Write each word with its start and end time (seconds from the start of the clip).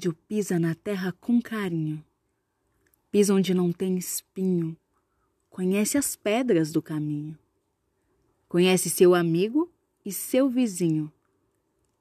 Índio 0.00 0.16
pisa 0.26 0.58
na 0.58 0.74
terra 0.74 1.14
com 1.20 1.42
carinho, 1.42 2.02
pisa 3.12 3.34
onde 3.34 3.52
não 3.52 3.70
tem 3.70 3.98
espinho, 3.98 4.74
conhece 5.50 5.98
as 5.98 6.16
pedras 6.16 6.72
do 6.72 6.80
caminho, 6.80 7.38
conhece 8.48 8.88
seu 8.88 9.14
amigo 9.14 9.70
e 10.02 10.10
seu 10.10 10.48
vizinho. 10.48 11.12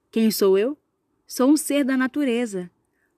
Quem 0.09 0.31
sou 0.31 0.57
eu? 0.57 0.77
Sou 1.27 1.49
um 1.49 1.57
ser 1.57 1.83
da 1.83 1.97
natureza. 1.97 2.71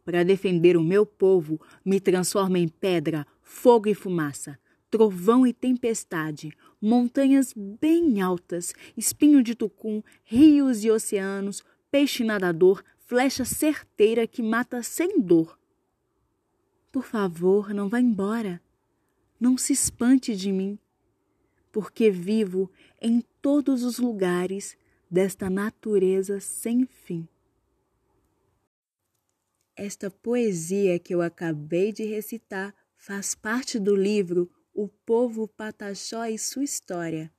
Para 0.04 0.26
defender 0.26 0.76
o 0.76 0.82
meu 0.82 1.05
povo, 1.05 1.62
me 1.85 1.99
transformo 1.99 2.57
em 2.57 2.68
pedra, 2.68 3.27
fogo 3.43 3.88
e 3.88 3.93
fumaça, 3.93 4.57
trovão 4.90 5.45
e 5.45 5.54
tempestade, 5.54 6.52
montanhas 6.82 7.54
bem 7.55 8.20
altas, 8.20 8.73
espinho 8.98 9.43
de 9.43 9.54
tucum, 9.54 10.02
rios 10.23 10.84
e 10.84 10.90
oceanos, 10.90 11.63
peixe 11.91 12.23
nadador, 12.23 12.82
flecha 13.11 13.43
certeira 13.43 14.25
que 14.25 14.41
mata 14.41 14.81
sem 14.81 15.20
dor. 15.20 15.59
Por 16.93 17.03
favor, 17.03 17.73
não 17.73 17.89
vá 17.89 17.99
embora. 17.99 18.61
Não 19.37 19.57
se 19.57 19.73
espante 19.73 20.34
de 20.34 20.49
mim, 20.49 20.79
porque 21.73 22.09
vivo 22.09 22.71
em 23.01 23.20
todos 23.41 23.84
os 23.84 23.99
lugares 23.99 24.77
desta 25.09 25.49
natureza 25.49 26.40
sem 26.40 26.85
fim. 26.85 27.27
Esta 29.75 30.09
poesia 30.09 30.98
que 30.98 31.13
eu 31.13 31.21
acabei 31.21 31.91
de 31.91 32.05
recitar 32.05 32.73
faz 32.96 33.35
parte 33.35 33.77
do 33.77 33.93
livro 33.93 34.49
O 34.73 34.87
Povo 34.87 35.49
Pataxó 35.49 36.23
e 36.27 36.40
Sua 36.40 36.63
História. 36.63 37.29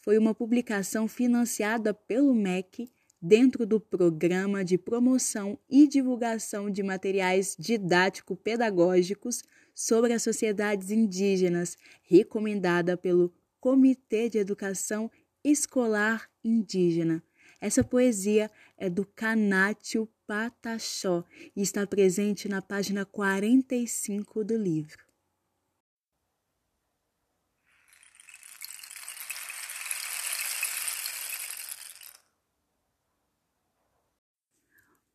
Foi 0.00 0.16
uma 0.16 0.32
publicação 0.32 1.08
financiada 1.08 1.92
pelo 1.92 2.32
MEC 2.32 2.88
dentro 3.22 3.64
do 3.64 3.78
Programa 3.78 4.64
de 4.64 4.76
Promoção 4.76 5.56
e 5.70 5.86
Divulgação 5.86 6.68
de 6.68 6.82
Materiais 6.82 7.56
Didático-Pedagógicos 7.56 9.44
sobre 9.72 10.12
as 10.12 10.24
Sociedades 10.24 10.90
Indígenas, 10.90 11.78
recomendada 12.02 12.96
pelo 12.96 13.32
Comitê 13.60 14.28
de 14.28 14.38
Educação 14.38 15.08
Escolar 15.44 16.28
Indígena. 16.42 17.22
Essa 17.60 17.84
poesia 17.84 18.50
é 18.76 18.90
do 18.90 19.06
Canátio 19.06 20.08
Pataxó 20.26 21.24
e 21.54 21.62
está 21.62 21.86
presente 21.86 22.48
na 22.48 22.60
página 22.60 23.04
45 23.04 24.42
do 24.42 24.56
livro. 24.56 25.11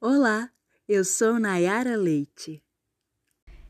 Olá, 0.10 0.50
eu 0.88 1.04
sou 1.04 1.38
Nayara 1.38 1.98
Leite. 1.98 2.64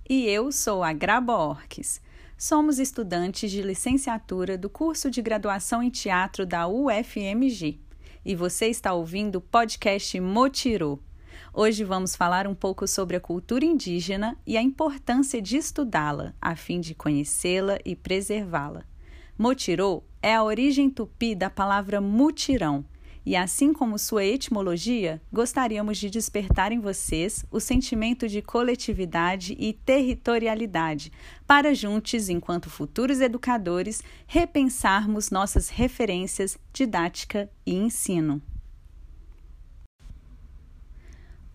E 0.07 0.27
eu 0.27 0.51
sou 0.51 0.83
a 0.83 0.93
Graba 0.93 1.35
Orques. 1.35 1.99
Somos 2.37 2.77
estudantes 2.77 3.49
de 3.49 3.63
licenciatura 3.63 4.55
do 4.55 4.69
curso 4.69 5.09
de 5.09 5.19
graduação 5.19 5.81
em 5.81 5.89
teatro 5.89 6.45
da 6.45 6.67
UFMG. 6.67 7.81
E 8.23 8.35
você 8.35 8.67
está 8.67 8.93
ouvindo 8.93 9.37
o 9.37 9.41
podcast 9.41 10.19
Motirô. 10.19 10.99
Hoje 11.51 11.83
vamos 11.83 12.15
falar 12.15 12.45
um 12.45 12.53
pouco 12.53 12.87
sobre 12.87 13.17
a 13.17 13.19
cultura 13.19 13.65
indígena 13.65 14.37
e 14.45 14.55
a 14.57 14.61
importância 14.61 15.41
de 15.41 15.57
estudá-la, 15.57 16.35
a 16.39 16.55
fim 16.55 16.79
de 16.79 16.93
conhecê-la 16.93 17.79
e 17.83 17.95
preservá-la. 17.95 18.85
Motirô 19.35 20.03
é 20.21 20.35
a 20.35 20.43
origem 20.43 20.87
tupi 20.87 21.33
da 21.33 21.49
palavra 21.49 21.99
mutirão 21.99 22.85
e 23.27 23.35
assim 23.35 23.73
como 23.73 23.99
sua 23.99 24.23
etimologia, 24.23 25.21
gostaríamos 25.33 25.97
de 25.97 26.09
despertar 26.09 26.71
em 26.71 26.79
vocês 26.79 27.45
o 27.51 27.59
sentimento 27.59 28.25
de 28.25 28.41
coletividade 28.41 29.53
e 29.59 29.73
territorialidade, 29.73 31.11
para 31.45 31.75
juntos, 31.75 32.29
enquanto 32.29 32.69
futuros 32.69 33.19
educadores, 33.19 34.01
repensarmos 34.25 35.29
nossas 35.29 35.67
referências, 35.67 36.57
didática 36.71 37.49
e 37.65 37.75
ensino. 37.75 38.41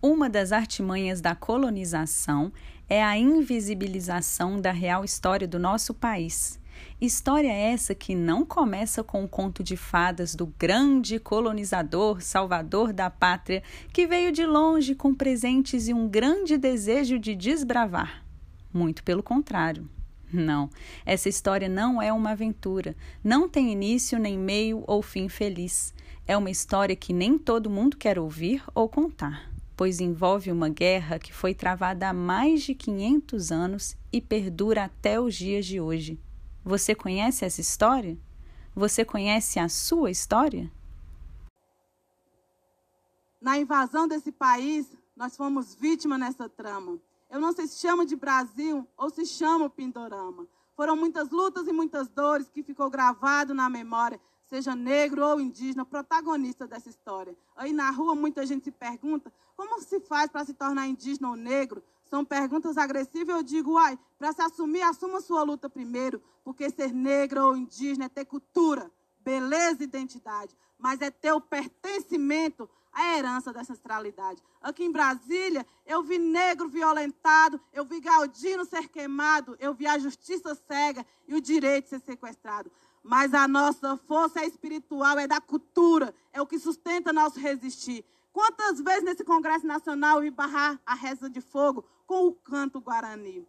Uma 0.03 0.28
das 0.28 0.53
artimanhas 0.53 1.22
da 1.22 1.34
colonização 1.34 2.53
é 2.87 3.03
a 3.03 3.16
invisibilização 3.16 4.61
da 4.61 4.72
real 4.72 5.06
história 5.06 5.49
do 5.49 5.59
nosso 5.59 5.94
país 5.94 6.61
História 7.00 7.53
essa 7.53 7.94
que 7.94 8.15
não 8.15 8.44
começa 8.44 9.03
com 9.03 9.25
o 9.25 9.28
conto 9.28 9.62
de 9.62 9.76
fadas 9.76 10.34
do 10.34 10.47
grande 10.47 11.19
colonizador, 11.19 12.20
salvador 12.20 12.93
da 12.93 13.10
pátria, 13.10 13.62
que 13.93 14.06
veio 14.06 14.31
de 14.31 14.47
longe 14.47 14.94
com 14.94 15.15
presentes 15.15 15.88
e 15.88 15.94
um 15.94 16.09
grande 16.09 16.56
desejo 16.56 17.19
de 17.19 17.34
desbravar. 17.34 18.25
Muito 18.72 19.03
pelo 19.03 19.22
contrário. 19.22 19.88
Não, 20.32 20.70
essa 21.04 21.28
história 21.28 21.69
não 21.69 22.00
é 22.00 22.10
uma 22.10 22.31
aventura, 22.31 22.97
não 23.22 23.47
tem 23.47 23.70
início, 23.70 24.19
nem 24.19 24.38
meio 24.38 24.82
ou 24.87 25.03
fim 25.03 25.28
feliz. 25.28 25.93
É 26.26 26.34
uma 26.37 26.50
história 26.50 26.97
que 26.97 27.12
nem 27.12 27.37
todo 27.37 27.69
mundo 27.69 27.99
quer 27.99 28.19
ouvir 28.19 28.62
ou 28.75 28.88
contar, 28.88 29.53
pois 29.76 30.00
envolve 30.00 30.50
uma 30.50 30.70
guerra 30.70 31.19
que 31.19 31.34
foi 31.34 31.53
travada 31.53 32.09
há 32.09 32.12
mais 32.14 32.62
de 32.62 32.75
500 32.75 33.53
anos 33.53 33.97
e 34.10 34.22
perdura 34.22 34.84
até 34.84 35.20
os 35.20 35.34
dias 35.34 35.66
de 35.66 35.81
hoje. 35.81 36.19
Você 36.65 36.95
conhece 36.95 37.45
essa 37.45 37.61
história? 37.61 38.17
Você 38.75 39.05
conhece 39.05 39.59
a 39.59 39.69
sua 39.69 40.12
história? 40.12 40.71
Na 43.41 43.59
invasão 43.59 44.06
desse 44.06 44.31
país, 44.31 44.87
nós 45.17 45.37
fomos 45.37 45.75
vítimas 45.75 46.21
nessa 46.21 46.49
trama. 46.49 47.00
Eu 47.28 47.41
não 47.41 47.53
sei 47.53 47.67
se 47.67 47.81
chama 47.81 48.06
de 48.06 48.15
Brasil 48.15 48.87
ou 48.97 49.11
se 49.11 49.27
chama 49.27 49.69
Pindorama. 49.69 50.47
Foram 50.77 50.95
muitas 50.95 51.31
lutas 51.31 51.67
e 51.67 51.73
muitas 51.73 52.09
dores 52.09 52.49
que 52.49 52.62
ficou 52.62 52.89
gravado 52.89 53.53
na 53.53 53.69
memória, 53.69 54.21
seja 54.47 54.77
negro 54.77 55.27
ou 55.27 55.41
indígena, 55.41 55.84
protagonista 55.84 56.69
dessa 56.69 56.89
história. 56.89 57.37
Aí 57.56 57.73
na 57.73 57.91
rua 57.91 58.15
muita 58.15 58.47
gente 58.47 58.65
se 58.65 58.71
pergunta 58.71 59.33
como 59.56 59.81
se 59.83 59.99
faz 59.99 60.31
para 60.31 60.44
se 60.44 60.55
tornar 60.55 60.87
indígena 60.87 61.31
ou 61.31 61.37
negro. 61.37 61.83
São 62.12 62.27
perguntas 62.27 62.77
agressivas. 62.77 63.34
Eu 63.37 63.43
digo, 63.43 63.73
uai, 63.73 63.99
para 64.19 64.34
se 64.34 64.43
assumir, 64.43 64.83
assuma 64.83 65.19
sua 65.23 65.43
luta 65.43 65.71
primeiro, 65.71 66.23
porque 66.45 66.69
ser 66.69 66.93
negro 66.93 67.43
ou 67.43 67.56
indígena 67.56 68.05
é 68.05 68.09
ter 68.11 68.27
cultura, 68.27 68.93
beleza 69.21 69.81
e 69.81 69.84
identidade, 69.84 70.55
mas 70.78 71.00
é 71.00 71.11
ter 71.11 71.33
o 71.33 71.41
pertencimento 71.41 72.69
à 72.93 73.17
herança 73.17 73.50
dessa 73.50 73.73
ancestralidade. 73.73 74.43
Aqui 74.61 74.84
em 74.84 74.93
Brasília, 74.93 75.67
eu 75.87 76.03
vi 76.03 76.19
negro 76.19 76.69
violentado, 76.69 77.59
eu 77.73 77.83
vi 77.83 77.99
Galdino 77.99 78.67
ser 78.67 78.91
queimado, 78.91 79.56
eu 79.59 79.73
vi 79.73 79.87
a 79.87 79.99
justiça 79.99 80.55
cega 80.55 81.06
e 81.27 81.34
o 81.34 81.41
direito 81.41 81.89
ser 81.89 82.00
sequestrado. 82.00 82.71
Mas 83.02 83.34
a 83.34 83.48
nossa 83.48 83.96
força 83.96 84.40
é 84.40 84.46
espiritual, 84.46 85.18
é 85.18 85.26
da 85.26 85.40
cultura, 85.40 86.14
é 86.32 86.40
o 86.40 86.46
que 86.46 86.58
sustenta 86.58 87.12
nosso 87.12 87.40
resistir. 87.40 88.04
Quantas 88.32 88.80
vezes 88.80 89.02
nesse 89.02 89.24
Congresso 89.24 89.66
Nacional 89.66 90.22
eu 90.22 90.32
barrar 90.32 90.80
a 90.86 90.94
reza 90.94 91.28
de 91.28 91.40
fogo 91.40 91.84
com 92.06 92.26
o 92.28 92.32
canto 92.32 92.80
guarani? 92.80 93.46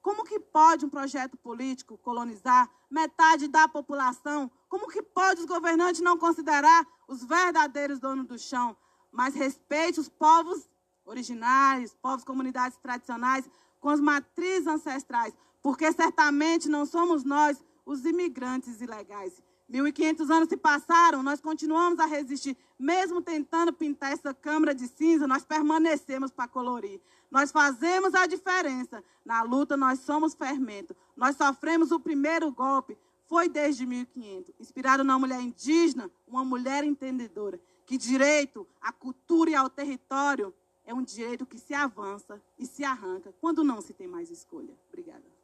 Como 0.00 0.24
que 0.24 0.38
pode 0.40 0.86
um 0.86 0.88
projeto 0.88 1.36
político 1.36 1.98
colonizar 1.98 2.70
metade 2.90 3.48
da 3.48 3.68
população? 3.68 4.50
Como 4.68 4.88
que 4.88 5.02
pode 5.02 5.40
os 5.40 5.46
governantes 5.46 6.00
não 6.00 6.16
considerar 6.16 6.86
os 7.06 7.24
verdadeiros 7.24 7.98
donos 7.98 8.26
do 8.26 8.38
chão? 8.38 8.76
Mas 9.10 9.34
respeite 9.34 10.00
os 10.00 10.08
povos 10.08 10.68
originários, 11.04 11.94
povos 11.94 12.24
comunidades 12.24 12.78
tradicionais, 12.78 13.48
com 13.80 13.88
as 13.88 14.00
matrizes 14.00 14.66
ancestrais, 14.66 15.34
porque 15.62 15.90
certamente 15.92 16.68
não 16.68 16.86
somos 16.86 17.24
nós 17.24 17.62
os 17.88 18.04
imigrantes 18.04 18.82
ilegais. 18.82 19.42
1.500 19.70 20.30
anos 20.30 20.48
se 20.48 20.56
passaram, 20.58 21.22
nós 21.22 21.40
continuamos 21.40 21.98
a 21.98 22.04
resistir. 22.04 22.54
Mesmo 22.78 23.22
tentando 23.22 23.72
pintar 23.72 24.12
essa 24.12 24.34
câmara 24.34 24.74
de 24.74 24.86
cinza, 24.86 25.26
nós 25.26 25.44
permanecemos 25.44 26.30
para 26.30 26.46
colorir. 26.46 27.00
Nós 27.30 27.50
fazemos 27.50 28.14
a 28.14 28.26
diferença. 28.26 29.02
Na 29.24 29.42
luta, 29.42 29.74
nós 29.74 30.00
somos 30.00 30.34
fermento. 30.34 30.94
Nós 31.16 31.36
sofremos 31.36 31.90
o 31.90 31.98
primeiro 31.98 32.52
golpe. 32.52 32.96
Foi 33.26 33.48
desde 33.48 33.86
1500. 33.86 34.52
Inspirado 34.60 35.02
na 35.02 35.18
mulher 35.18 35.40
indígena, 35.40 36.10
uma 36.26 36.44
mulher 36.44 36.84
entendedora. 36.84 37.58
Que 37.86 37.96
direito 37.96 38.66
à 38.82 38.92
cultura 38.92 39.50
e 39.50 39.54
ao 39.54 39.70
território 39.70 40.54
é 40.84 40.92
um 40.92 41.02
direito 41.02 41.46
que 41.46 41.58
se 41.58 41.72
avança 41.72 42.40
e 42.58 42.66
se 42.66 42.84
arranca 42.84 43.34
quando 43.40 43.64
não 43.64 43.80
se 43.80 43.94
tem 43.94 44.06
mais 44.06 44.30
escolha. 44.30 44.74
Obrigada. 44.88 45.37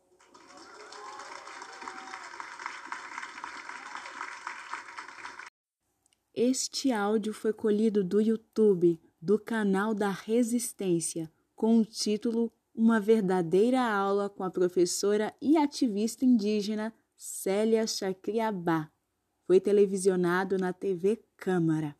Este 6.36 6.90
áudio 6.90 7.32
foi 7.32 7.52
colhido 7.52 8.02
do 8.02 8.20
YouTube, 8.20 9.00
do 9.22 9.38
canal 9.38 9.94
da 9.94 10.10
Resistência, 10.10 11.32
com 11.54 11.78
o 11.78 11.84
título 11.84 12.52
Uma 12.74 12.98
Verdadeira 12.98 13.80
Aula 13.80 14.28
com 14.28 14.42
a 14.42 14.50
professora 14.50 15.32
e 15.40 15.56
ativista 15.56 16.24
indígena 16.24 16.92
Célia 17.16 17.86
Chacriabá. 17.86 18.90
Foi 19.46 19.60
televisionado 19.60 20.58
na 20.58 20.72
TV 20.72 21.24
Câmara. 21.36 21.96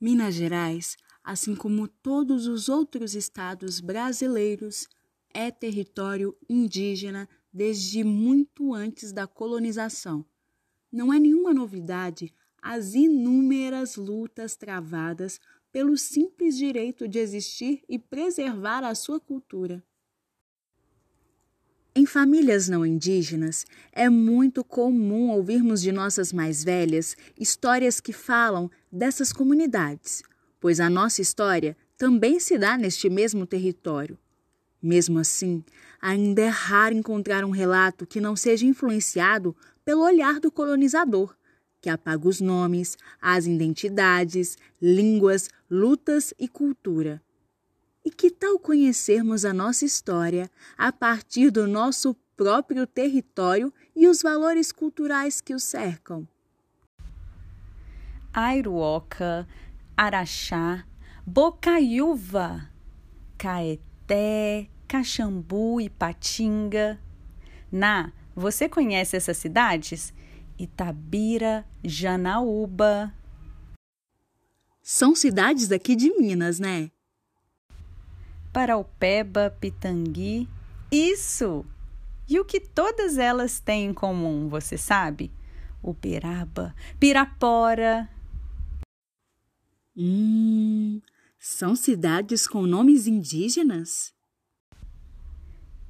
Minas 0.00 0.34
Gerais 0.34 0.96
assim 1.26 1.56
como 1.56 1.88
todos 1.88 2.46
os 2.46 2.68
outros 2.68 3.16
estados 3.16 3.80
brasileiros, 3.80 4.86
é 5.34 5.50
território 5.50 6.36
indígena 6.48 7.28
desde 7.52 8.04
muito 8.04 8.72
antes 8.72 9.12
da 9.12 9.26
colonização. 9.26 10.24
Não 10.90 11.12
é 11.12 11.18
nenhuma 11.18 11.52
novidade 11.52 12.32
as 12.62 12.94
inúmeras 12.94 13.96
lutas 13.96 14.54
travadas 14.54 15.40
pelo 15.72 15.98
simples 15.98 16.56
direito 16.56 17.08
de 17.08 17.18
existir 17.18 17.82
e 17.88 17.98
preservar 17.98 18.84
a 18.84 18.94
sua 18.94 19.18
cultura. 19.18 19.82
Em 21.92 22.06
famílias 22.06 22.68
não 22.68 22.86
indígenas, 22.86 23.66
é 23.90 24.08
muito 24.08 24.62
comum 24.62 25.30
ouvirmos 25.30 25.82
de 25.82 25.90
nossas 25.90 26.32
mais 26.32 26.62
velhas 26.62 27.16
histórias 27.38 28.00
que 28.00 28.12
falam 28.12 28.70
dessas 28.92 29.32
comunidades, 29.32 30.22
pois 30.60 30.80
a 30.80 30.90
nossa 30.90 31.22
história 31.22 31.76
também 31.96 32.38
se 32.40 32.58
dá 32.58 32.76
neste 32.76 33.08
mesmo 33.08 33.46
território. 33.46 34.18
Mesmo 34.82 35.18
assim, 35.18 35.64
ainda 36.00 36.42
é 36.42 36.48
raro 36.48 36.94
encontrar 36.94 37.44
um 37.44 37.50
relato 37.50 38.06
que 38.06 38.20
não 38.20 38.36
seja 38.36 38.66
influenciado 38.66 39.56
pelo 39.84 40.02
olhar 40.02 40.38
do 40.38 40.50
colonizador, 40.50 41.34
que 41.80 41.88
apaga 41.88 42.28
os 42.28 42.40
nomes, 42.40 42.96
as 43.20 43.46
identidades, 43.46 44.56
línguas, 44.80 45.48
lutas 45.70 46.34
e 46.38 46.48
cultura. 46.48 47.22
E 48.04 48.10
que 48.10 48.30
tal 48.30 48.58
conhecermos 48.58 49.44
a 49.44 49.52
nossa 49.52 49.84
história 49.84 50.50
a 50.76 50.92
partir 50.92 51.50
do 51.50 51.66
nosso 51.66 52.14
próprio 52.36 52.86
território 52.86 53.72
e 53.94 54.06
os 54.06 54.22
valores 54.22 54.70
culturais 54.70 55.40
que 55.40 55.54
o 55.54 55.58
cercam? 55.58 56.28
Airuoca, 58.32 59.48
Araxá, 59.96 60.84
Bocaiúva, 61.26 62.68
Caeté, 63.38 64.68
Caxambu 64.86 65.80
e 65.80 65.88
Patinga. 65.88 67.00
Na, 67.72 68.12
você 68.34 68.68
conhece 68.68 69.16
essas 69.16 69.38
cidades? 69.38 70.12
Itabira, 70.58 71.66
Janaúba. 71.82 73.10
São 74.82 75.14
cidades 75.14 75.66
daqui 75.66 75.96
de 75.96 76.10
Minas, 76.18 76.60
né? 76.60 76.90
Paraupeba, 78.52 79.56
Pitangui. 79.58 80.46
Isso! 80.92 81.64
E 82.28 82.38
o 82.38 82.44
que 82.44 82.60
todas 82.60 83.16
elas 83.16 83.60
têm 83.60 83.86
em 83.86 83.94
comum, 83.94 84.46
você 84.48 84.76
sabe? 84.76 85.32
Uberaba, 85.82 86.74
Pirapora. 87.00 88.10
Hum, 89.96 91.00
são 91.38 91.74
cidades 91.74 92.46
com 92.46 92.66
nomes 92.66 93.06
indígenas? 93.06 94.12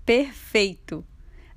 Perfeito! 0.04 1.04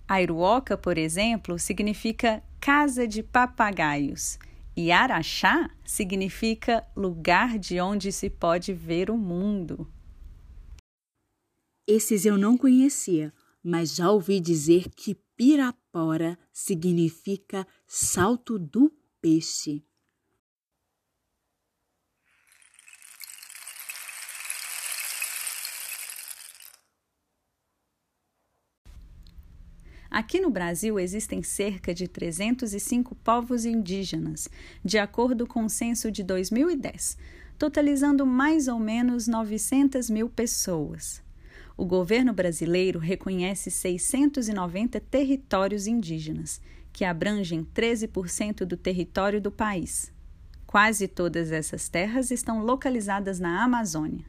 Airuoca, 0.08 0.76
por 0.76 0.98
exemplo, 0.98 1.60
significa 1.60 2.44
casa 2.60 3.08
de 3.08 3.22
papagaios 3.22 4.40
e 4.76 4.92
Araxá 4.92 5.70
significa 5.86 6.84
lugar 6.96 7.60
de 7.60 7.80
onde 7.80 8.12
se 8.12 8.32
pode 8.32 8.74
ver 8.74 9.12
o 9.12 9.18
mundo. 9.18 9.88
Esses 11.86 12.26
eu 12.26 12.36
não 12.36 12.58
conhecia, 12.58 13.32
mas 13.64 13.96
já 13.96 14.10
ouvi 14.10 14.40
dizer 14.40 14.90
que 14.90 15.14
Pirapora 15.36 16.38
significa 16.52 17.68
salto 17.86 18.58
do 18.58 18.92
peixe. 19.22 19.84
Aqui 30.10 30.40
no 30.40 30.50
Brasil 30.50 31.00
existem 31.00 31.44
cerca 31.44 31.94
de 31.94 32.08
305 32.08 33.16
povos 33.16 33.66
indígenas, 33.66 34.50
de 34.84 34.98
acordo 34.98 35.46
com 35.46 35.66
o 35.66 35.70
censo 35.70 36.12
de 36.12 36.24
2010, 36.24 37.18
totalizando 37.58 38.26
mais 38.26 38.68
ou 38.68 38.80
menos 38.80 39.28
900 39.28 40.10
mil 40.10 40.30
pessoas 40.30 41.22
o 41.80 41.86
governo 41.86 42.34
brasileiro 42.34 43.00
reconhece 43.00 43.72
690 43.72 45.00
territórios 45.00 45.88
indígenas, 45.88 46.60
que 46.92 47.06
abrangem 47.06 47.66
13% 47.74 48.66
do 48.66 48.76
território 48.76 49.40
do 49.40 49.50
país. 49.50 50.12
Quase 50.68 51.08
todas 51.08 51.54
essas 51.54 51.88
terras 51.88 52.32
estão 52.32 52.62
localizadas 52.66 53.40
na 53.40 53.64
Amazônia. 53.64 54.26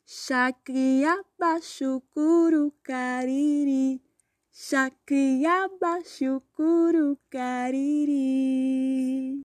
Chakriaba 0.04 1.60
Chukuru 1.62 2.72
Cariri 2.82 4.02
Chakriaba 4.52 6.00
Chukuru 6.04 7.16
Cariri 7.30 9.42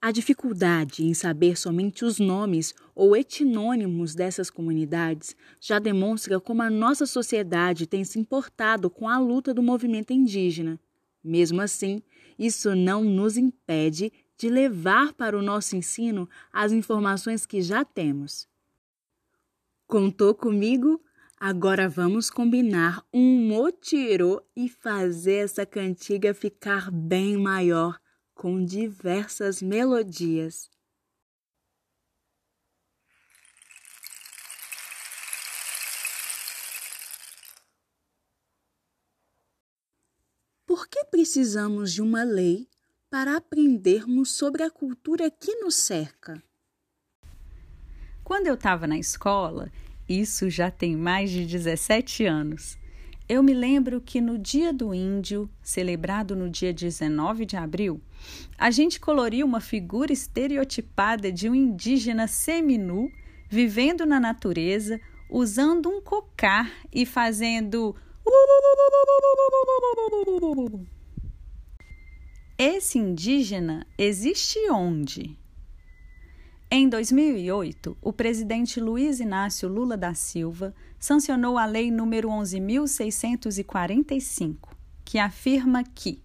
a 0.00 0.10
dificuldade 0.10 1.04
em 1.04 1.12
saber 1.12 1.58
somente 1.58 2.02
os 2.02 2.18
nomes 2.18 2.74
ou 2.94 3.14
etnônimos 3.14 4.14
dessas 4.14 4.48
comunidades 4.48 5.36
já 5.60 5.78
demonstra 5.78 6.40
como 6.40 6.62
a 6.62 6.70
nossa 6.70 7.04
sociedade 7.04 7.86
tem 7.86 8.04
se 8.04 8.18
importado 8.18 8.88
com 8.88 9.06
a 9.06 9.18
luta 9.18 9.52
do 9.52 9.62
movimento 9.62 10.14
indígena. 10.14 10.80
Mesmo 11.22 11.62
assim, 11.62 12.02
isso 12.38 12.74
não 12.74 13.02
nos 13.02 13.38
impede 13.38 14.12
de 14.36 14.48
levar 14.48 15.12
para 15.12 15.38
o 15.38 15.42
nosso 15.42 15.76
ensino 15.76 16.28
as 16.52 16.72
informações 16.72 17.46
que 17.46 17.62
já 17.62 17.84
temos. 17.84 18.48
Contou 19.86 20.34
comigo? 20.34 21.02
Agora 21.38 21.88
vamos 21.88 22.30
combinar 22.30 23.04
um 23.12 23.48
motirô 23.48 24.42
e 24.56 24.68
fazer 24.68 25.44
essa 25.44 25.66
cantiga 25.66 26.32
ficar 26.32 26.90
bem 26.90 27.36
maior 27.36 28.00
com 28.34 28.64
diversas 28.64 29.60
melodias. 29.60 30.70
Por 40.66 40.88
que 40.88 41.04
precisamos 41.04 41.92
de 41.92 42.02
uma 42.02 42.24
lei 42.24 42.68
para 43.14 43.36
aprendermos 43.36 44.32
sobre 44.32 44.64
a 44.64 44.70
cultura 44.72 45.30
que 45.30 45.54
nos 45.60 45.76
cerca? 45.76 46.42
Quando 48.24 48.48
eu 48.48 48.54
estava 48.54 48.88
na 48.88 48.98
escola, 48.98 49.70
isso 50.08 50.50
já 50.50 50.68
tem 50.68 50.96
mais 50.96 51.30
de 51.30 51.46
17 51.46 52.24
anos. 52.24 52.76
Eu 53.28 53.40
me 53.40 53.54
lembro 53.54 54.00
que 54.00 54.20
no 54.20 54.36
Dia 54.36 54.72
do 54.72 54.92
Índio, 54.92 55.48
celebrado 55.62 56.34
no 56.34 56.50
dia 56.50 56.72
19 56.74 57.46
de 57.46 57.56
abril, 57.56 58.02
a 58.58 58.72
gente 58.72 58.98
coloria 58.98 59.46
uma 59.46 59.60
figura 59.60 60.12
estereotipada 60.12 61.30
de 61.30 61.48
um 61.48 61.54
indígena 61.54 62.26
seminu 62.26 63.12
vivendo 63.48 64.04
na 64.04 64.18
natureza, 64.18 65.00
usando 65.30 65.88
um 65.88 66.00
cocar 66.00 66.68
e 66.92 67.06
fazendo. 67.06 67.94
Esse 72.56 72.98
indígena 72.98 73.84
existe 73.98 74.58
onde? 74.70 75.36
Em 76.70 76.88
2008, 76.88 77.98
o 78.00 78.12
presidente 78.12 78.78
Luiz 78.80 79.18
Inácio 79.20 79.68
Lula 79.68 79.96
da 79.96 80.14
Silva 80.14 80.72
sancionou 80.98 81.56
a 81.58 81.66
Lei 81.66 81.90
nº 81.90 82.26
11.645, 82.26 84.68
que 85.04 85.18
afirma 85.18 85.82
que, 85.82 86.22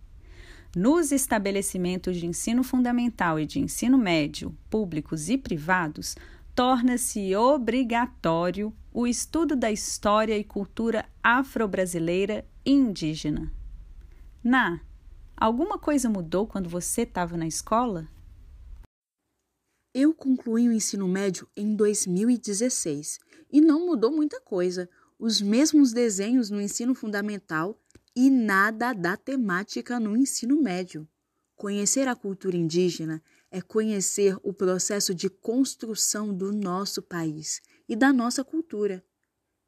nos 0.76 1.12
estabelecimentos 1.12 2.18
de 2.18 2.28
ensino 2.28 2.64
fundamental 2.64 3.40
e 3.40 3.46
de 3.46 3.60
ensino 3.60 3.98
médio, 3.98 4.56
públicos 4.70 5.30
e 5.30 5.38
privados, 5.38 6.16
torna-se 6.54 7.36
obrigatório 7.36 8.72
o 8.94 9.08
estudo 9.08 9.56
da 9.56 9.72
história 9.72 10.38
e 10.38 10.44
cultura 10.44 11.06
afro-brasileira 11.24 12.46
e 12.64 12.72
indígena. 12.72 13.52
Na, 14.44 14.80
alguma 15.40 15.80
coisa 15.80 16.10
mudou 16.10 16.46
quando 16.46 16.70
você 16.70 17.04
estava 17.04 17.38
na 17.38 17.48
escola? 17.48 18.08
Eu 19.94 20.14
concluí 20.14 20.68
o 20.68 20.74
ensino 20.74 21.08
médio 21.08 21.48
em 21.56 21.76
2016 21.76 23.20
e 23.52 23.62
não 23.62 23.88
mudou 23.88 24.12
muita 24.12 24.40
coisa. 24.42 24.90
Os 25.18 25.42
mesmos 25.42 25.92
desenhos 25.92 26.50
no 26.50 26.62
ensino 26.62 26.94
fundamental 26.94 27.80
e 28.16 28.30
nada 28.30 28.94
da 28.94 29.18
temática 29.18 30.00
no 30.00 30.16
ensino 30.16 30.62
médio. 30.62 31.08
Conhecer 31.56 32.08
a 32.08 32.16
cultura 32.16 32.56
indígena 32.56 33.22
é 33.52 33.62
conhecer 33.62 34.38
o 34.44 34.54
processo 34.54 35.14
de 35.14 35.30
construção 35.30 36.34
do 36.34 36.52
nosso 36.52 37.02
país 37.02 37.62
e 37.88 37.96
da 37.96 38.14
nossa 38.14 38.44
cultura. 38.44 39.04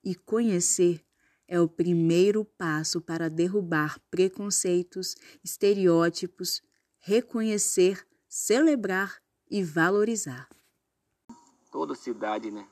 E 0.04 0.16
conhecer 0.16 1.04
é 1.52 1.60
o 1.60 1.68
primeiro 1.68 2.46
passo 2.46 3.02
para 3.02 3.30
derrubar 3.30 4.00
preconceitos, 4.10 5.18
estereótipos, 5.44 6.62
reconhecer, 6.98 8.08
celebrar 8.26 9.22
e 9.50 9.62
valorizar. 9.62 10.48
Toda 11.70 11.94
cidade, 11.94 12.50
né, 12.50 12.66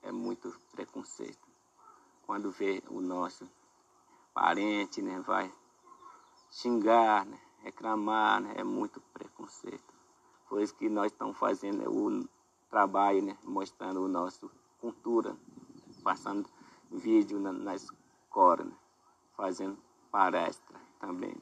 é 0.00 0.10
muito 0.10 0.50
preconceito. 0.74 1.46
Quando 2.24 2.50
vê 2.50 2.82
o 2.88 3.02
nosso 3.02 3.46
parente, 4.32 5.02
né, 5.02 5.20
vai 5.26 5.52
xingar, 6.50 7.26
né, 7.26 7.38
reclamar, 7.58 8.40
né, 8.40 8.54
é 8.56 8.64
muito 8.64 8.98
preconceito. 9.12 9.94
Por 10.48 10.62
isso 10.62 10.74
que 10.74 10.88
nós 10.88 11.12
estamos 11.12 11.36
fazendo 11.36 11.80
né, 11.80 11.84
o 11.86 12.26
trabalho, 12.70 13.20
né, 13.20 13.36
mostrando 13.44 14.00
o 14.00 14.08
nosso 14.08 14.50
cultura, 14.80 15.36
passando 16.02 16.48
vídeo 16.90 17.38
na, 17.38 17.52
na 17.52 17.74
né, 18.32 18.72
fazendo 19.36 19.78
palestra 20.10 20.76
também. 21.00 21.36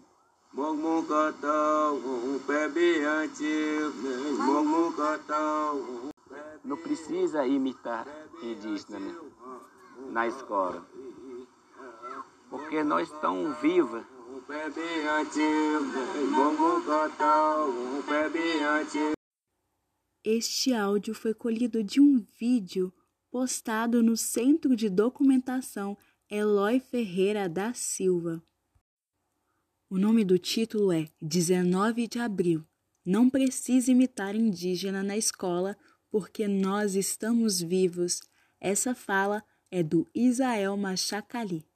Não 6.64 6.76
precisa 6.76 7.46
imitar 7.46 8.06
indígena 8.42 8.98
né? 8.98 9.14
na 10.10 10.26
escola, 10.26 10.84
porque 12.48 12.82
nós 12.82 13.10
estamos 13.10 13.56
vivos. 13.60 14.02
Este 20.24 20.74
áudio 20.74 21.14
foi 21.14 21.32
colhido 21.32 21.84
de 21.84 22.00
um 22.00 22.18
vídeo 22.38 22.92
postado 23.30 24.02
no 24.02 24.16
Centro 24.16 24.74
de 24.74 24.90
Documentação 24.90 25.96
Eloy 26.32 26.78
Ferreira 26.78 27.48
da 27.48 27.74
Silva. 27.74 28.40
O 29.88 29.98
nome 29.98 30.24
do 30.24 30.38
título 30.38 30.92
é 30.92 31.08
19 31.20 32.06
de 32.06 32.20
Abril. 32.20 32.64
Não 33.04 33.28
precisa 33.28 33.90
imitar 33.90 34.36
indígena 34.36 35.02
na 35.02 35.16
escola, 35.16 35.76
porque 36.08 36.46
nós 36.46 36.94
estamos 36.94 37.60
vivos. 37.60 38.20
Essa 38.60 38.94
fala 38.94 39.42
é 39.72 39.82
do 39.82 40.08
Isael 40.14 40.76
Machacali. 40.76 41.66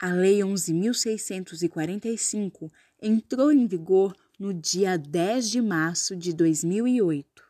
A 0.00 0.10
Lei 0.10 0.38
11.645 0.38 2.72
entrou 3.02 3.52
em 3.52 3.66
vigor 3.66 4.16
no 4.38 4.54
dia 4.54 4.96
10 4.96 5.50
de 5.50 5.60
março 5.60 6.16
de 6.16 6.32
2008. 6.32 7.44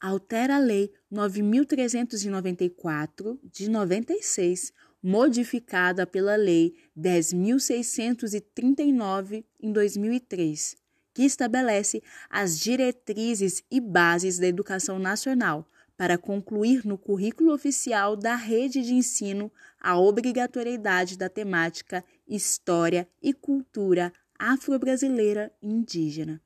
Altera 0.00 0.56
a 0.56 0.58
Lei 0.58 0.92
9.394 1.14 3.38
de 3.44 3.70
96, 3.70 4.72
modificada 5.00 6.04
pela 6.04 6.34
Lei 6.34 6.74
10.639 6.98 9.44
em 9.60 9.72
2003, 9.72 10.76
que 11.14 11.22
estabelece 11.22 12.02
as 12.28 12.58
diretrizes 12.58 13.62
e 13.70 13.80
bases 13.80 14.40
da 14.40 14.48
educação 14.48 14.98
nacional 14.98 15.70
para 15.96 16.18
concluir 16.18 16.84
no 16.84 16.98
currículo 16.98 17.54
oficial 17.54 18.16
da 18.16 18.34
rede 18.34 18.82
de 18.82 18.94
ensino 18.94 19.52
a 19.80 19.96
obrigatoriedade 19.96 21.16
da 21.16 21.28
temática 21.28 22.04
História 22.26 23.08
e 23.22 23.32
Cultura 23.32 24.12
Afro-Brasileira 24.36 25.52
Indígena. 25.62 26.42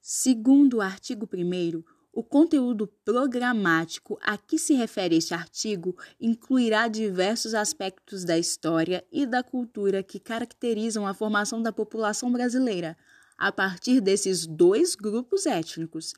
Segundo 0.00 0.76
o 0.78 0.80
artigo 0.80 1.28
1, 1.32 1.82
o 2.12 2.22
conteúdo 2.22 2.86
programático 3.04 4.18
a 4.20 4.36
que 4.36 4.58
se 4.58 4.74
refere 4.74 5.16
este 5.16 5.32
artigo 5.32 5.96
incluirá 6.20 6.86
diversos 6.86 7.54
aspectos 7.54 8.22
da 8.22 8.38
história 8.38 9.02
e 9.10 9.24
da 9.24 9.42
cultura 9.42 10.02
que 10.02 10.20
caracterizam 10.20 11.06
a 11.06 11.14
formação 11.14 11.62
da 11.62 11.72
população 11.72 12.30
brasileira, 12.30 12.98
a 13.38 13.50
partir 13.50 14.00
desses 14.00 14.46
dois 14.46 14.94
grupos 14.94 15.46
étnicos, 15.46 16.12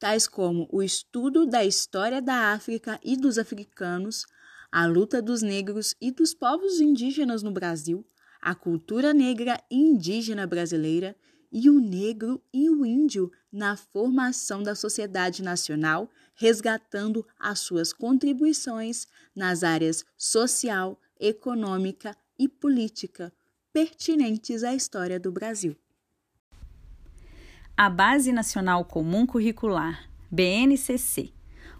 tais 0.00 0.26
como 0.26 0.68
o 0.70 0.82
estudo 0.82 1.46
da 1.46 1.64
história 1.64 2.20
da 2.20 2.52
África 2.52 2.98
e 3.02 3.16
dos 3.16 3.38
africanos, 3.38 4.26
a 4.70 4.84
luta 4.84 5.22
dos 5.22 5.42
negros 5.42 5.94
e 6.00 6.10
dos 6.10 6.34
povos 6.34 6.80
indígenas 6.80 7.42
no 7.42 7.52
Brasil, 7.52 8.04
a 8.42 8.54
cultura 8.54 9.14
negra 9.14 9.62
e 9.70 9.76
indígena 9.76 10.44
brasileira 10.44 11.16
e 11.58 11.70
o 11.70 11.80
negro 11.80 12.38
e 12.52 12.68
o 12.68 12.84
índio 12.84 13.32
na 13.50 13.78
formação 13.78 14.62
da 14.62 14.74
sociedade 14.74 15.42
nacional, 15.42 16.10
resgatando 16.34 17.26
as 17.40 17.60
suas 17.60 17.94
contribuições 17.94 19.06
nas 19.34 19.64
áreas 19.64 20.04
social, 20.18 21.00
econômica 21.18 22.14
e 22.38 22.46
política 22.46 23.32
pertinentes 23.72 24.62
à 24.62 24.74
história 24.74 25.18
do 25.18 25.32
Brasil. 25.32 25.74
A 27.74 27.88
Base 27.88 28.32
Nacional 28.32 28.84
Comum 28.84 29.24
Curricular, 29.24 30.10
BNCC, 30.30 31.32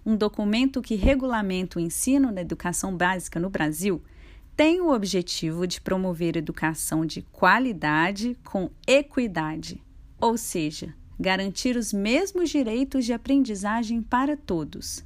um 0.07 0.17
documento 0.17 0.81
que 0.81 0.95
regulamenta 0.95 1.79
o 1.79 1.83
ensino 1.83 2.33
da 2.33 2.41
educação 2.41 2.97
básica 2.97 3.39
no 3.39 3.51
Brasil, 3.51 4.03
tem 4.57 4.81
o 4.81 4.91
objetivo 4.91 5.67
de 5.67 5.83
promover 5.83 6.35
educação 6.35 7.05
de 7.05 7.21
qualidade 7.31 8.39
com 8.43 8.71
equidade, 8.87 9.83
ou 10.19 10.39
seja, 10.39 10.95
garantir 11.21 11.77
os 11.77 11.93
mesmos 11.93 12.49
direitos 12.49 13.05
de 13.05 13.13
aprendizagem 13.13 14.01
para 14.01 14.35
todos. 14.35 15.05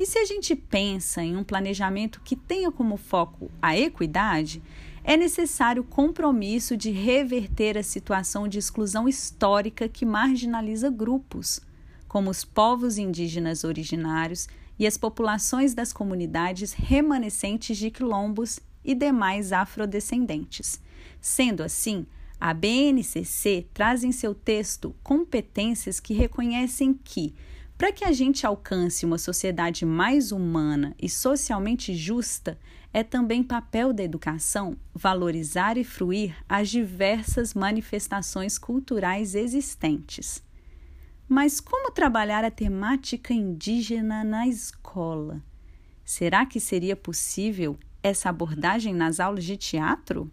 E 0.00 0.06
se 0.06 0.18
a 0.18 0.24
gente 0.24 0.56
pensa 0.56 1.22
em 1.22 1.36
um 1.36 1.44
planejamento 1.44 2.22
que 2.24 2.34
tenha 2.34 2.72
como 2.72 2.96
foco 2.96 3.50
a 3.60 3.76
equidade, 3.76 4.62
é 5.04 5.18
necessário 5.18 5.82
o 5.82 5.86
compromisso 5.86 6.74
de 6.74 6.90
reverter 6.90 7.76
a 7.76 7.82
situação 7.82 8.48
de 8.48 8.58
exclusão 8.58 9.06
histórica 9.06 9.86
que 9.86 10.06
marginaliza 10.06 10.88
grupos, 10.88 11.60
como 12.08 12.30
os 12.30 12.42
povos 12.42 12.96
indígenas 12.96 13.64
originários 13.64 14.48
e 14.78 14.86
as 14.86 14.96
populações 14.96 15.74
das 15.74 15.92
comunidades 15.92 16.72
remanescentes 16.72 17.76
de 17.76 17.90
quilombos 17.90 18.60
e 18.84 18.94
demais 18.94 19.52
afrodescendentes. 19.52 20.80
Sendo 21.20 21.62
assim, 21.62 22.06
a 22.40 22.52
BNCC 22.52 23.68
traz 23.72 24.02
em 24.02 24.10
seu 24.10 24.34
texto 24.34 24.94
competências 25.02 26.00
que 26.00 26.12
reconhecem 26.12 26.92
que, 26.92 27.34
para 27.78 27.92
que 27.92 28.04
a 28.04 28.12
gente 28.12 28.44
alcance 28.46 29.06
uma 29.06 29.18
sociedade 29.18 29.86
mais 29.86 30.32
humana 30.32 30.94
e 31.00 31.08
socialmente 31.08 31.94
justa, 31.94 32.58
é 32.92 33.02
também 33.02 33.42
papel 33.42 33.92
da 33.92 34.02
educação 34.02 34.76
valorizar 34.94 35.78
e 35.78 35.84
fruir 35.84 36.36
as 36.48 36.68
diversas 36.68 37.54
manifestações 37.54 38.58
culturais 38.58 39.34
existentes. 39.34 40.42
Mas 41.34 41.60
como 41.60 41.90
trabalhar 41.90 42.44
a 42.44 42.50
temática 42.50 43.32
indígena 43.32 44.22
na 44.22 44.46
escola? 44.46 45.42
Será 46.04 46.44
que 46.44 46.60
seria 46.60 46.94
possível 46.94 47.78
essa 48.02 48.28
abordagem 48.28 48.92
nas 48.92 49.18
aulas 49.18 49.42
de 49.42 49.56
teatro? 49.56 50.30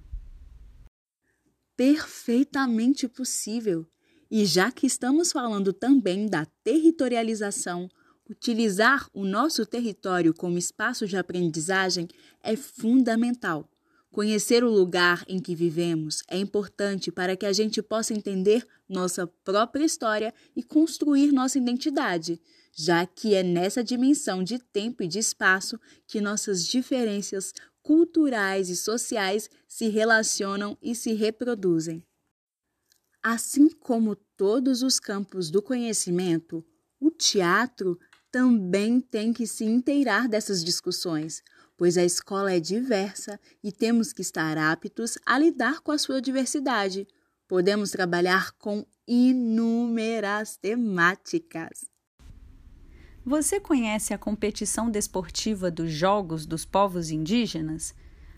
Perfeitamente 1.78 3.08
possível. 3.08 3.88
E 4.30 4.44
já 4.44 4.74
que 4.74 4.86
estamos 4.86 5.32
falando 5.32 5.72
também 5.72 6.28
da 6.28 6.46
territorialização, 6.66 7.88
utilizar 8.30 9.08
o 9.14 9.24
nosso 9.24 9.66
território 9.66 10.34
como 10.34 10.58
espaço 10.58 11.08
de 11.08 11.16
aprendizagem 11.16 12.10
é 12.44 12.58
fundamental, 12.58 13.72
Conhecer 14.12 14.64
o 14.64 14.70
lugar 14.70 15.24
em 15.28 15.40
que 15.40 15.54
vivemos 15.54 16.24
é 16.28 16.38
importante 16.38 17.12
para 17.12 17.38
que 17.38 17.46
a 17.46 17.54
gente 17.54 17.82
possa 17.82 18.14
entender 18.14 18.66
nossa 18.88 19.28
própria 19.28 19.86
história 19.86 20.34
e 20.56 20.64
construir 20.64 21.32
nossa 21.32 21.60
identidade, 21.60 22.42
já 22.74 23.06
que 23.06 23.36
é 23.36 23.44
nessa 23.44 23.84
dimensão 23.84 24.44
de 24.44 24.58
tempo 24.58 25.04
e 25.04 25.08
de 25.08 25.20
espaço 25.20 25.80
que 26.08 26.20
nossas 26.20 26.66
diferenças 26.66 27.54
culturais 27.84 28.70
e 28.70 28.76
sociais 28.76 29.48
se 29.68 29.90
relacionam 29.90 30.76
e 30.82 30.96
se 30.96 31.14
reproduzem. 31.14 32.04
Assim 33.22 33.70
como 33.70 34.16
todos 34.16 34.82
os 34.82 35.00
campos 35.00 35.52
do 35.52 35.62
conhecimento, 35.62 36.66
o 37.00 37.12
teatro 37.12 38.00
também 38.32 39.00
tem 39.00 39.34
que 39.34 39.46
se 39.46 39.66
inteirar 39.66 40.28
dessas 40.28 40.64
discussões, 40.64 41.44
pois 41.80 41.98
a 41.98 42.04
escola 42.04 42.54
é 42.54 42.60
diversa 42.60 43.40
e 43.64 43.72
temos 43.72 44.12
que 44.12 44.22
estar 44.22 44.58
aptos 44.58 45.18
a 45.26 45.40
lidar 45.40 45.80
com 45.80 45.94
a 45.94 45.98
sua 45.98 46.22
diversidade. 46.22 47.08
Podemos 47.48 47.90
trabalhar 47.90 48.52
com 48.58 48.86
inúmeras 49.08 50.58
temáticas. 50.58 51.90
Você 53.26 53.62
conhece 53.62 54.14
a 54.14 54.18
competição 54.18 54.92
desportiva 54.92 55.72
dos 55.72 55.90
Jogos 55.90 56.46
dos 56.46 56.66
Povos 56.66 57.12
Indígenas? 57.12 57.96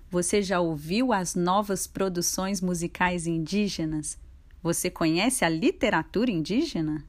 Você 0.07 0.43
já 0.43 0.59
ouviu 0.59 1.11
as 1.11 1.33
novas 1.33 1.87
produções 1.87 2.61
musicais 2.61 3.25
indígenas? 3.25 4.19
Você 4.61 4.91
conhece 4.91 5.43
a 5.43 5.49
literatura 5.49 6.29
indígena? 6.29 7.03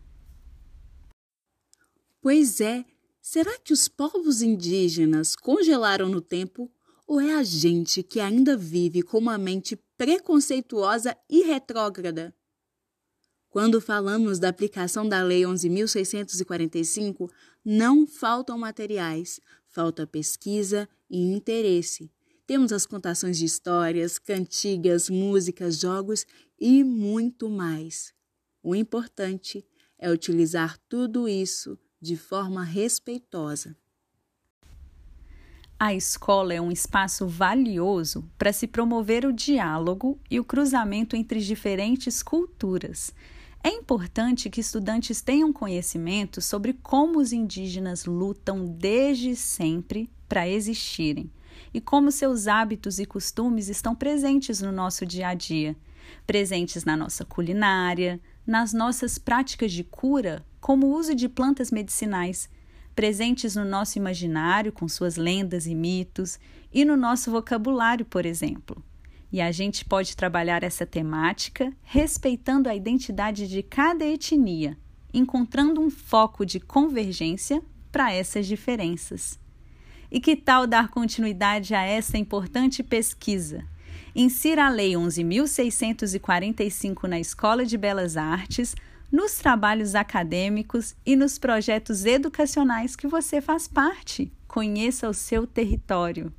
Pois 2.23 2.59
é, 2.62 2.87
Será 3.25 3.57
que 3.57 3.73
os 3.73 3.87
povos 3.87 4.43
indígenas 4.43 5.37
congelaram 5.37 6.09
no 6.09 6.21
tempo 6.21 6.69
ou 7.07 7.21
é 7.21 7.33
a 7.35 7.45
gente 7.45 8.02
que 8.02 8.19
ainda 8.19 8.57
vive 8.57 9.00
com 9.00 9.17
uma 9.17 9.38
mente 9.38 9.76
preconceituosa 9.97 11.17
e 11.31 11.45
retrógrada? 11.45 12.35
Quando 13.49 13.81
falamos 13.81 14.41
da 14.41 14.49
aplicação 14.49 15.09
da 15.09 15.23
Lei 15.23 15.43
11.645, 15.43 17.31
não 17.64 18.09
faltam 18.09 18.59
materiais, 18.59 19.38
falta 19.69 20.05
pesquisa 20.05 20.88
e 21.09 21.33
interesse. 21.33 22.11
Temos 22.45 22.73
as 22.73 22.85
contações 22.87 23.38
de 23.38 23.45
histórias, 23.45 24.19
cantigas, 24.19 25.09
músicas, 25.09 25.79
jogos 25.79 26.26
e 26.59 26.83
muito 26.83 27.49
mais. 27.49 28.12
O 28.64 28.75
importante 28.75 29.64
é 29.97 30.11
utilizar 30.11 30.76
tudo 30.88 31.29
isso 31.29 31.79
de 32.02 32.16
forma 32.16 32.64
respeitosa. 32.64 33.76
A 35.78 35.94
escola 35.94 36.52
é 36.52 36.61
um 36.61 36.73
espaço 36.73 37.28
valioso 37.28 38.28
para 38.37 38.52
se 38.52 38.66
promover 38.66 39.25
o 39.25 39.32
diálogo 39.32 40.18
e 40.28 40.40
o 40.40 40.44
cruzamento 40.44 41.14
entre 41.14 41.40
diferentes 41.40 42.21
culturas. 42.21 43.14
É 43.62 43.68
importante 43.68 44.50
que 44.50 44.61
estudantes 44.61 45.23
tenham 45.23 45.52
conhecimento 45.52 46.41
sobre 46.41 46.73
como 46.73 47.21
os 47.21 47.32
indígenas 47.32 48.04
lutam 48.04 48.67
desde 48.67 49.36
sempre 49.36 50.10
para 50.28 50.49
existirem 50.49 51.30
e 51.73 51.80
como 51.80 52.10
seus 52.10 52.49
hábitos 52.49 52.99
e 52.99 53.06
costumes 53.06 53.69
estão 53.69 53.95
presentes 53.95 54.60
no 54.60 54.73
nosso 54.73 55.06
dia 55.06 55.28
a 55.28 55.34
dia, 55.34 55.76
presentes 56.26 56.84
na 56.84 56.97
nossa 56.97 57.25
culinária, 57.25 58.21
nas 58.45 58.73
nossas 58.73 59.19
práticas 59.19 59.71
de 59.71 59.84
cura 59.84 60.45
como 60.63 60.87
o 60.87 60.97
uso 60.97 61.15
de 61.15 61.29
plantas 61.29 61.71
medicinais, 61.73 62.49
presentes 62.95 63.57
no 63.57 63.65
nosso 63.65 63.99
imaginário 63.99 64.73
com 64.73 64.89
suas 64.89 65.17
lendas 65.17 65.67
e 65.67 65.75
mitos 65.75 66.39
e 66.73 66.85
no 66.85 66.97
nosso 66.97 67.33
vocabulário, 67.33 68.07
por 68.07 68.25
exemplo. 68.25 68.81
E 69.33 69.41
a 69.41 69.51
gente 69.51 69.85
pode 69.85 70.17
trabalhar 70.17 70.63
essa 70.63 70.87
temática 70.87 71.73
respeitando 71.83 72.69
a 72.69 72.77
identidade 72.77 73.49
de 73.49 73.61
cada 73.61 74.05
etnia, 74.05 74.79
encontrando 75.13 75.81
um 75.81 75.91
foco 75.91 76.47
de 76.47 76.61
convergência 76.61 77.61
para 77.91 78.13
essas 78.13 78.47
diferenças. 78.47 79.41
E 80.13 80.21
que 80.21 80.37
tal 80.37 80.65
dar 80.65 80.91
continuidade 80.91 81.75
a 81.75 81.83
essa 81.83 82.17
importante 82.17 82.85
pesquisa? 82.85 83.65
Insira 84.15 84.67
a 84.67 84.71
Lei 84.71 84.93
11.645 84.93 87.09
na 87.09 87.19
Escola 87.19 87.67
de 87.67 87.77
Belas 87.77 88.17
Artes 88.17 88.77
nos 89.13 89.35
trabalhos 89.35 89.95
acadêmicos 89.95 90.97
e 91.05 91.15
nos 91.15 91.39
projetos 91.39 92.07
educacionais 92.07 92.97
que 92.97 93.07
você 93.07 93.43
faz 93.43 93.69
parte. 93.69 94.33
Conheça 94.49 95.07
o 95.09 95.13
seu 95.13 95.47
território. 95.47 96.33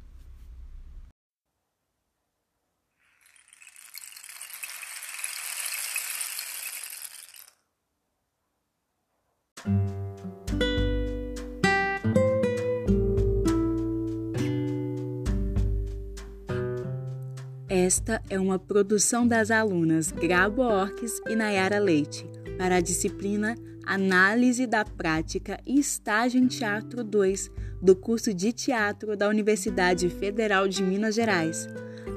Esta 17.70 18.22
é 18.30 18.40
uma 18.40 18.58
produção 18.58 19.28
das 19.28 19.52
alunas 19.52 20.12
Grabo 20.12 20.62
Orques 20.62 21.20
e 21.28 21.36
Nayara 21.36 21.80
Leite 21.80 22.43
para 22.58 22.78
a 22.78 22.82
disciplina 22.82 23.56
Análise 23.86 24.66
da 24.66 24.86
Prática 24.86 25.60
e 25.66 25.80
Estágio 25.80 26.42
em 26.42 26.48
Teatro 26.48 27.04
2 27.04 27.52
do 27.82 27.96
curso 27.96 28.34
de 28.34 28.54
Teatro 28.54 29.18
da 29.18 29.28
Universidade 29.28 30.10
Federal 30.10 30.68
de 30.68 30.82
Minas 30.82 31.16
Gerais. 31.16 31.68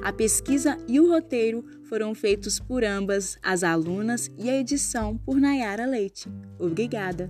A 0.01 0.13
pesquisa 0.13 0.77
e 0.87 0.99
o 0.99 1.09
roteiro 1.09 1.65
foram 1.83 2.15
feitos 2.15 2.59
por 2.59 2.83
ambas 2.83 3.37
as 3.43 3.63
alunas 3.63 4.29
e 4.37 4.49
a 4.49 4.57
edição 4.57 5.17
por 5.17 5.37
Nayara 5.37 5.85
Leite. 5.85 6.29
Obrigada! 6.57 7.29